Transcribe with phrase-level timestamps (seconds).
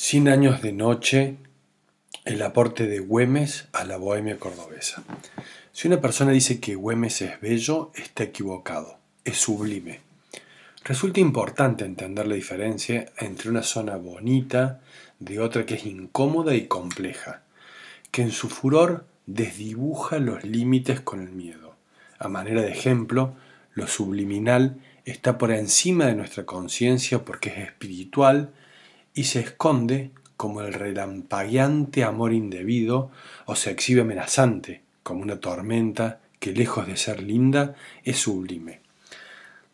[0.00, 1.38] Cien años de noche,
[2.24, 5.02] el aporte de Güemes a la bohemia cordobesa.
[5.72, 9.98] Si una persona dice que Güemes es bello, está equivocado, es sublime.
[10.84, 14.80] Resulta importante entender la diferencia entre una zona bonita
[15.18, 17.42] de otra que es incómoda y compleja,
[18.12, 21.74] que en su furor desdibuja los límites con el miedo.
[22.20, 23.34] A manera de ejemplo,
[23.74, 28.52] lo subliminal está por encima de nuestra conciencia porque es espiritual
[29.18, 33.10] y se esconde como el relampagueante amor indebido
[33.46, 38.80] o se exhibe amenazante como una tormenta que lejos de ser linda es sublime.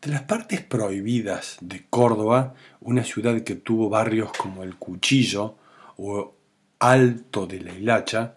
[0.00, 5.56] De las partes prohibidas de Córdoba, una ciudad que tuvo barrios como el Cuchillo
[5.98, 6.32] o
[6.78, 8.36] Alto de la Hilacha,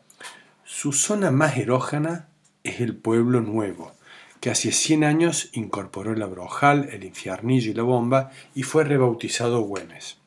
[0.65, 2.27] su zona más erógena
[2.65, 3.93] es el Pueblo Nuevo,
[4.41, 9.61] que hace 100 años incorporó el Abrojal, el Infiernillo y la Bomba y fue rebautizado
[9.61, 10.17] Güemes.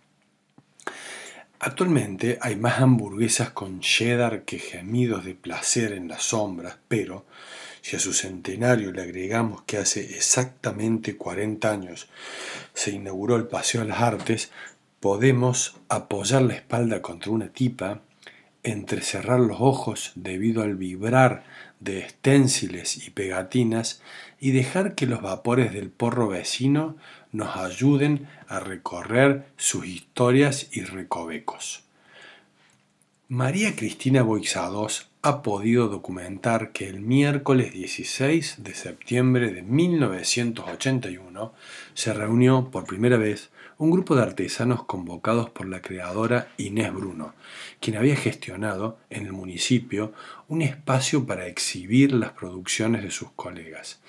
[1.63, 7.27] Actualmente hay más hamburguesas con cheddar que gemidos de placer en las sombras, pero
[7.83, 12.09] si a su centenario le agregamos que hace exactamente 40 años
[12.73, 14.51] se inauguró el Paseo de las Artes,
[15.01, 18.01] podemos apoyar la espalda contra una tipa,
[18.63, 21.45] entrecerrar los ojos debido al vibrar
[21.81, 24.03] de esténciles y pegatinas
[24.39, 26.97] y dejar que los vapores del porro vecino
[27.33, 31.90] nos ayuden a recorrer sus historias y recovecos.
[33.33, 41.53] María Cristina Boixados ha podido documentar que el miércoles 16 de septiembre de 1981
[41.95, 47.35] se reunió por primera vez un grupo de artesanos convocados por la creadora Inés Bruno,
[47.79, 50.13] quien había gestionado en el municipio
[50.49, 54.01] un espacio para exhibir las producciones de sus colegas.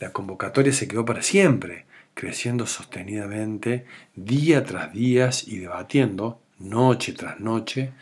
[0.00, 3.84] La convocatoria se quedó para siempre, creciendo sostenidamente
[4.16, 7.92] día tras día y debatiendo, noche tras noche,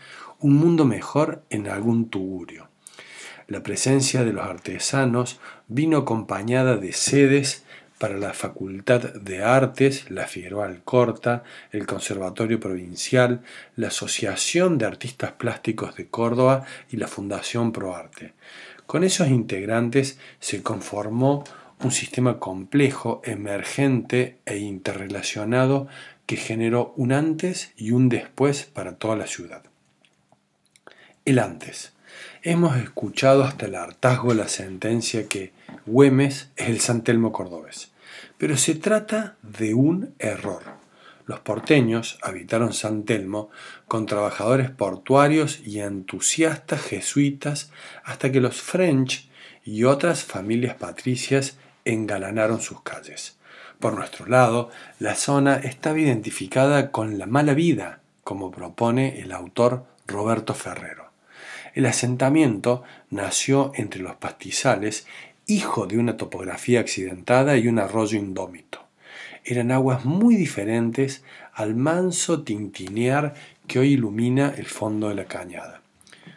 [0.40, 2.68] un mundo mejor en algún tugurio.
[3.46, 7.64] La presencia de los artesanos vino acompañada de sedes
[7.98, 13.42] para la Facultad de Artes, la Figueroa Alcorta, el Conservatorio Provincial,
[13.76, 18.32] la Asociación de Artistas Plásticos de Córdoba y la Fundación ProArte.
[18.86, 21.44] Con esos integrantes se conformó
[21.84, 25.88] un sistema complejo, emergente e interrelacionado
[26.24, 29.69] que generó un antes y un después para toda la ciudad.
[31.38, 31.92] Antes.
[32.42, 35.52] Hemos escuchado hasta el hartazgo la sentencia que
[35.86, 37.92] Güemes es el San Telmo cordobés,
[38.38, 40.62] pero se trata de un error.
[41.26, 43.50] Los porteños habitaron San Telmo
[43.86, 47.70] con trabajadores portuarios y entusiastas jesuitas
[48.02, 49.28] hasta que los French
[49.64, 53.38] y otras familias patricias engalanaron sus calles.
[53.78, 59.84] Por nuestro lado, la zona estaba identificada con la mala vida, como propone el autor
[60.06, 61.09] Roberto Ferrero.
[61.74, 65.06] El asentamiento nació entre los pastizales,
[65.46, 68.80] hijo de una topografía accidentada y un arroyo indómito.
[69.44, 73.34] Eran aguas muy diferentes al manso tintinear
[73.66, 75.80] que hoy ilumina el fondo de la cañada.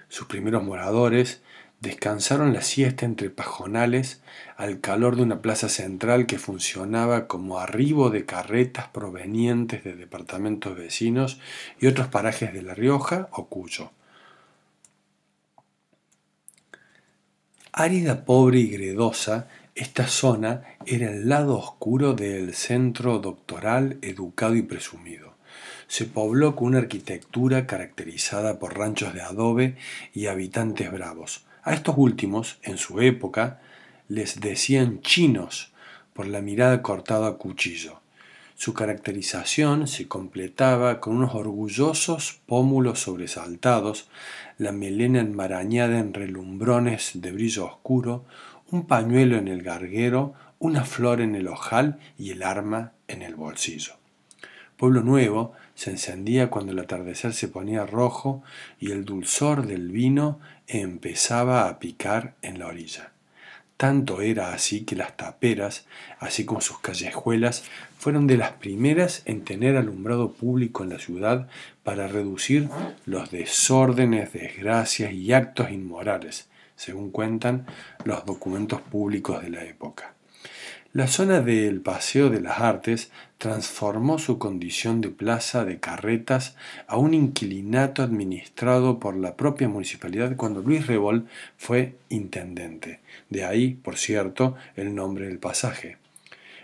[0.07, 1.41] Sus primeros moradores
[1.83, 4.21] Descansaron la siesta entre pajonales
[4.55, 10.77] al calor de una plaza central que funcionaba como arribo de carretas provenientes de departamentos
[10.77, 11.41] vecinos
[11.81, 13.91] y otros parajes de La Rioja o Cuyo.
[17.75, 24.61] Árida, pobre y gredosa, esta zona era el lado oscuro del centro doctoral educado y
[24.61, 25.33] presumido.
[25.87, 29.75] Se pobló con una arquitectura caracterizada por ranchos de adobe
[30.13, 33.59] y habitantes bravos, a estos últimos, en su época,
[34.07, 35.71] les decían chinos
[36.13, 38.02] por la mirada cortada a cuchillo.
[38.55, 44.07] Su caracterización se completaba con unos orgullosos pómulos sobresaltados,
[44.57, 48.25] la melena enmarañada en relumbrones de brillo oscuro,
[48.71, 53.35] un pañuelo en el garguero, una flor en el ojal y el arma en el
[53.35, 53.93] bolsillo.
[54.77, 58.43] Pueblo Nuevo se encendía cuando el atardecer se ponía rojo
[58.79, 63.12] y el dulzor del vino empezaba a picar en la orilla.
[63.83, 65.85] Tanto era así que las taperas,
[66.17, 67.65] así como sus callejuelas,
[67.97, 71.49] fueron de las primeras en tener alumbrado público en la ciudad
[71.83, 72.69] para reducir
[73.05, 76.47] los desórdenes, desgracias y actos inmorales,
[76.77, 77.65] según cuentan
[78.05, 80.13] los documentos públicos de la época.
[80.93, 83.11] La zona del Paseo de las Artes
[83.43, 86.55] transformó su condición de plaza de carretas
[86.87, 93.01] a un inquilinato administrado por la propia municipalidad cuando Luis Rebol fue intendente.
[93.29, 95.97] De ahí, por cierto, el nombre del pasaje.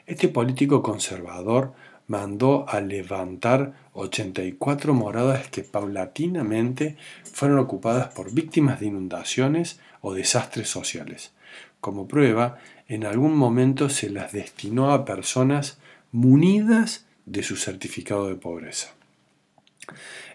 [0.08, 1.74] Este político conservador
[2.08, 10.70] mandó a levantar 84 moradas que paulatinamente fueron ocupadas por víctimas de inundaciones o desastres
[10.70, 11.34] sociales.
[11.82, 15.78] Como prueba, en algún momento se las destinó a personas
[16.12, 18.94] munidas de su certificado de pobreza.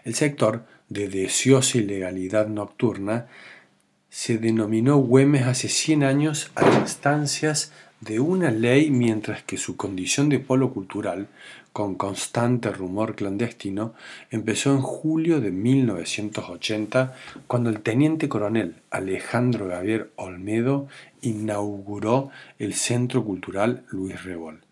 [0.03, 3.27] El sector de deseosa ilegalidad nocturna
[4.09, 10.29] se denominó Güemes hace 100 años a instancias de una ley mientras que su condición
[10.29, 11.27] de polo cultural,
[11.73, 13.93] con constante rumor clandestino,
[14.31, 17.15] empezó en julio de 1980
[17.47, 20.87] cuando el teniente coronel Alejandro Gabriel Olmedo
[21.21, 22.29] inauguró
[22.59, 24.64] el Centro Cultural Luis Rebol.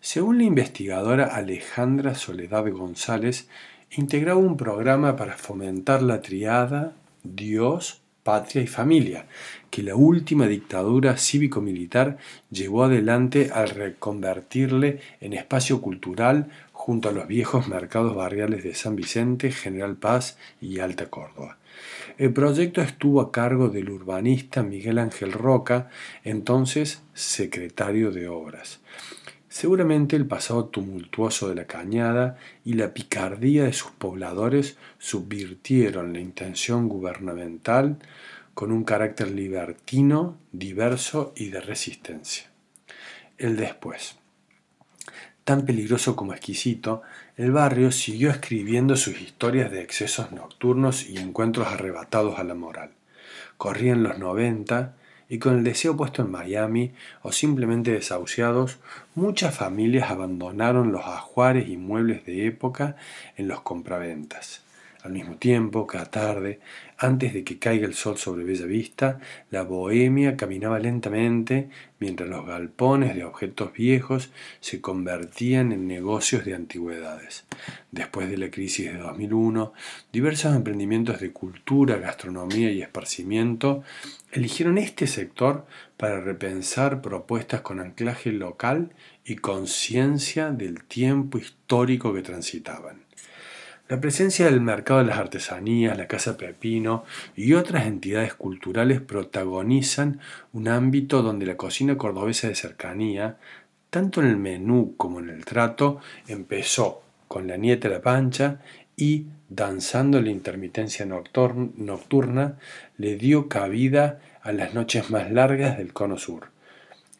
[0.00, 3.48] Según la investigadora Alejandra Soledad González,
[3.90, 9.26] integraba un programa para fomentar la triada Dios, patria y familia,
[9.70, 12.18] que la última dictadura cívico-militar
[12.50, 18.96] llevó adelante al reconvertirle en espacio cultural junto a los viejos mercados barriales de San
[18.96, 21.58] Vicente, General Paz y Alta Córdoba.
[22.18, 25.90] El proyecto estuvo a cargo del urbanista Miguel Ángel Roca,
[26.24, 28.80] entonces secretario de Obras.
[29.52, 36.20] Seguramente el pasado tumultuoso de la cañada y la picardía de sus pobladores subvirtieron la
[36.20, 37.98] intención gubernamental
[38.54, 42.46] con un carácter libertino, diverso y de resistencia.
[43.36, 44.16] El después.
[45.44, 47.02] Tan peligroso como exquisito,
[47.36, 52.92] el barrio siguió escribiendo sus historias de excesos nocturnos y encuentros arrebatados a la moral.
[53.58, 54.94] Corrían los noventa
[55.32, 56.92] y con el deseo puesto en Miami
[57.22, 58.76] o simplemente desahuciados,
[59.14, 62.96] muchas familias abandonaron los ajuares y muebles de época
[63.38, 64.60] en los compraventas.
[65.02, 66.60] Al mismo tiempo, cada tarde,
[66.96, 69.18] antes de que caiga el sol sobre Bella Vista,
[69.50, 76.54] la bohemia caminaba lentamente mientras los galpones de objetos viejos se convertían en negocios de
[76.54, 77.44] antigüedades.
[77.90, 79.72] Después de la crisis de 2001,
[80.12, 83.82] diversos emprendimientos de cultura, gastronomía y esparcimiento
[84.30, 85.66] eligieron este sector
[85.96, 88.94] para repensar propuestas con anclaje local
[89.24, 93.11] y conciencia del tiempo histórico que transitaban.
[93.88, 97.04] La presencia del mercado de las artesanías, la Casa Pepino
[97.36, 100.20] y otras entidades culturales protagonizan
[100.52, 103.36] un ámbito donde la cocina cordobesa de cercanía,
[103.90, 108.60] tanto en el menú como en el trato, empezó con la nieta La Pancha
[108.96, 112.58] y, danzando la intermitencia nocturna,
[112.96, 116.48] le dio cabida a las noches más largas del cono sur.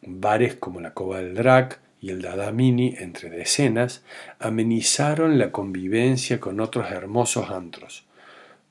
[0.02, 4.02] Bares como la Cova del Drac, y el Dada Mini, entre decenas,
[4.40, 8.04] amenizaron la convivencia con otros hermosos antros.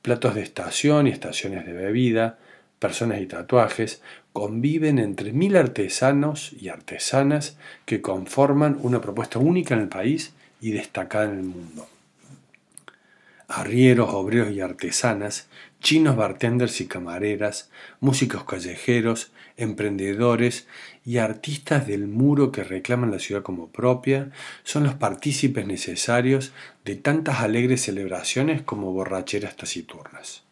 [0.01, 2.39] Platos de estación y estaciones de bebida,
[2.77, 4.01] personas y tatuajes,
[4.33, 10.71] conviven entre mil artesanos y artesanas que conforman una propuesta única en el país y
[10.71, 11.87] destacada en el mundo.
[13.47, 15.47] Arrieros, obreros y artesanas,
[15.81, 17.69] chinos bartenders y camareras,
[17.99, 20.67] músicos callejeros, emprendedores
[21.05, 24.31] y artistas del muro que reclaman la ciudad como propia
[24.63, 26.53] son los partícipes necesarios
[26.85, 30.43] de tantas alegres celebraciones como borracheras taciturnas.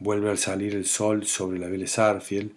[0.00, 2.52] Vuelve al salir el sol sobre la Vélez Arfiel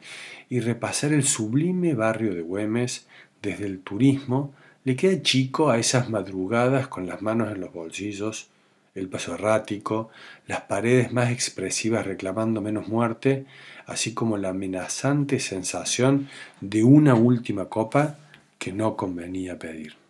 [0.49, 3.07] y repasar el sublime barrio de Güemes
[3.41, 8.49] desde el turismo le queda chico a esas madrugadas con las manos en los bolsillos,
[8.93, 10.09] el paso errático,
[10.47, 13.45] las paredes más expresivas reclamando menos muerte,
[13.85, 16.29] así como la amenazante sensación
[16.59, 18.17] de una última copa
[18.57, 20.00] que no convenía pedir.